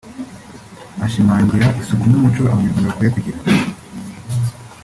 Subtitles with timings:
[1.05, 3.39] Ashimangira isuku nk’umuco Abanyarwanda bakwiye kugira